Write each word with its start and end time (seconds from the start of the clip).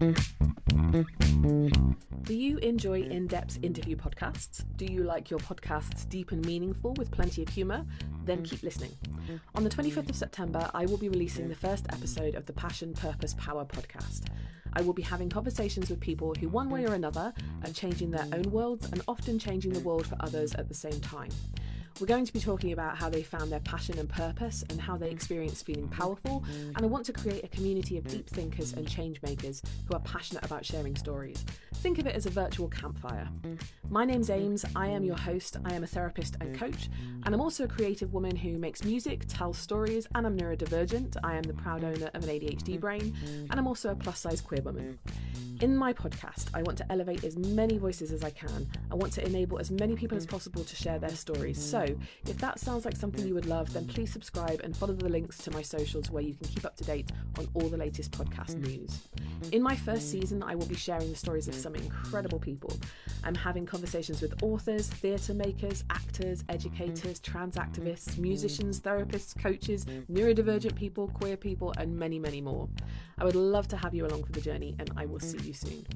Do 0.00 0.14
you 2.34 2.56
enjoy 2.58 3.02
in 3.02 3.26
depth 3.26 3.58
interview 3.62 3.96
podcasts? 3.96 4.64
Do 4.76 4.86
you 4.86 5.02
like 5.02 5.28
your 5.28 5.40
podcasts 5.40 6.08
deep 6.08 6.32
and 6.32 6.42
meaningful 6.46 6.94
with 6.94 7.10
plenty 7.10 7.42
of 7.42 7.50
humour? 7.50 7.84
Then 8.24 8.42
keep 8.42 8.62
listening. 8.62 8.92
On 9.54 9.62
the 9.62 9.68
25th 9.68 10.08
of 10.08 10.16
September, 10.16 10.70
I 10.72 10.86
will 10.86 10.96
be 10.96 11.10
releasing 11.10 11.50
the 11.50 11.54
first 11.54 11.84
episode 11.90 12.34
of 12.34 12.46
the 12.46 12.52
Passion, 12.54 12.94
Purpose, 12.94 13.34
Power 13.34 13.66
podcast. 13.66 14.28
I 14.72 14.80
will 14.80 14.94
be 14.94 15.02
having 15.02 15.28
conversations 15.28 15.90
with 15.90 16.00
people 16.00 16.34
who, 16.34 16.48
one 16.48 16.70
way 16.70 16.86
or 16.86 16.94
another, 16.94 17.34
are 17.62 17.72
changing 17.72 18.10
their 18.10 18.26
own 18.32 18.50
worlds 18.50 18.88
and 18.90 19.02
often 19.06 19.38
changing 19.38 19.74
the 19.74 19.80
world 19.80 20.06
for 20.06 20.16
others 20.20 20.54
at 20.54 20.68
the 20.68 20.74
same 20.74 20.98
time. 21.00 21.30
We're 21.98 22.06
going 22.06 22.24
to 22.24 22.32
be 22.32 22.40
talking 22.40 22.72
about 22.72 22.96
how 22.96 23.10
they 23.10 23.22
found 23.22 23.50
their 23.52 23.60
passion 23.60 23.98
and 23.98 24.08
purpose 24.08 24.64
and 24.70 24.80
how 24.80 24.96
they 24.96 25.10
experience 25.10 25.62
feeling 25.62 25.88
powerful. 25.88 26.44
And 26.74 26.84
I 26.84 26.86
want 26.86 27.04
to 27.06 27.12
create 27.12 27.44
a 27.44 27.48
community 27.48 27.98
of 27.98 28.06
deep 28.06 28.28
thinkers 28.28 28.72
and 28.72 28.88
change 28.88 29.20
makers 29.22 29.62
who 29.86 29.94
are 29.94 30.00
passionate 30.00 30.44
about 30.44 30.64
sharing 30.64 30.96
stories. 30.96 31.44
Think 31.80 31.98
of 31.98 32.06
it 32.06 32.14
as 32.14 32.26
a 32.26 32.30
virtual 32.30 32.68
campfire. 32.68 33.26
My 33.88 34.04
name's 34.04 34.28
Aims, 34.28 34.66
I 34.76 34.88
am 34.88 35.02
your 35.02 35.16
host, 35.16 35.56
I 35.64 35.72
am 35.72 35.82
a 35.82 35.86
therapist 35.86 36.36
and 36.38 36.54
coach, 36.54 36.90
and 37.24 37.34
I'm 37.34 37.40
also 37.40 37.64
a 37.64 37.68
creative 37.68 38.12
woman 38.12 38.36
who 38.36 38.58
makes 38.58 38.84
music, 38.84 39.24
tells 39.28 39.56
stories, 39.56 40.06
and 40.14 40.26
I'm 40.26 40.36
neurodivergent. 40.36 41.16
I 41.24 41.36
am 41.36 41.42
the 41.42 41.54
proud 41.54 41.82
owner 41.82 42.10
of 42.12 42.22
an 42.22 42.28
ADHD 42.28 42.78
brain, 42.78 43.16
and 43.50 43.58
I'm 43.58 43.66
also 43.66 43.92
a 43.92 43.94
plus 43.94 44.20
size 44.20 44.42
queer 44.42 44.60
woman. 44.60 44.98
In 45.62 45.74
my 45.74 45.92
podcast, 45.94 46.48
I 46.52 46.62
want 46.62 46.76
to 46.78 46.92
elevate 46.92 47.24
as 47.24 47.36
many 47.36 47.78
voices 47.78 48.12
as 48.12 48.24
I 48.24 48.30
can. 48.30 48.66
I 48.90 48.94
want 48.94 49.14
to 49.14 49.26
enable 49.26 49.58
as 49.58 49.70
many 49.70 49.96
people 49.96 50.18
as 50.18 50.26
possible 50.26 50.64
to 50.64 50.76
share 50.76 50.98
their 50.98 51.10
stories. 51.10 51.62
So, 51.62 51.84
if 52.26 52.38
that 52.38 52.58
sounds 52.58 52.84
like 52.84 52.96
something 52.96 53.26
you 53.26 53.34
would 53.34 53.46
love, 53.46 53.72
then 53.72 53.86
please 53.86 54.12
subscribe 54.12 54.60
and 54.64 54.76
follow 54.76 54.94
the 54.94 55.08
links 55.08 55.38
to 55.38 55.50
my 55.50 55.62
socials 55.62 56.10
where 56.10 56.22
you 56.22 56.34
can 56.34 56.48
keep 56.48 56.64
up 56.66 56.76
to 56.76 56.84
date 56.84 57.10
on 57.38 57.48
all 57.54 57.68
the 57.68 57.76
latest 57.76 58.10
podcast 58.12 58.56
news. 58.56 59.08
In 59.52 59.62
my 59.62 59.74
first 59.74 60.10
season, 60.10 60.42
I 60.42 60.54
will 60.54 60.66
be 60.66 60.74
sharing 60.76 61.10
the 61.10 61.16
stories 61.16 61.48
of 61.48 61.54
some 61.54 61.74
incredible 61.74 62.38
people. 62.38 62.72
I'm 63.24 63.34
having 63.34 63.66
conversations 63.66 64.22
with 64.22 64.42
authors, 64.42 64.88
theatre 64.88 65.34
makers, 65.34 65.84
actors, 65.90 66.44
educators, 66.48 67.18
trans 67.18 67.56
activists, 67.56 68.18
musicians, 68.18 68.80
therapists, 68.80 69.36
coaches, 69.40 69.86
neurodivergent 70.10 70.76
people, 70.76 71.08
queer 71.08 71.36
people, 71.36 71.74
and 71.78 71.96
many, 71.96 72.18
many 72.18 72.40
more. 72.40 72.68
I 73.18 73.24
would 73.24 73.36
love 73.36 73.66
to 73.68 73.76
have 73.76 73.94
you 73.94 74.06
along 74.06 74.24
for 74.24 74.32
the 74.32 74.40
journey, 74.40 74.76
and 74.78 74.90
I 74.96 75.06
will 75.06 75.20
see 75.20 75.38
you 75.38 75.52
soon. 75.52 75.86